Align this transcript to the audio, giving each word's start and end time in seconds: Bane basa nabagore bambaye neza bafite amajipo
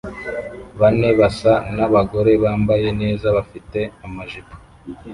Bane 0.79 1.09
basa 1.19 1.53
nabagore 1.75 2.31
bambaye 2.43 2.87
neza 3.01 3.27
bafite 3.37 3.79
amajipo 4.05 4.53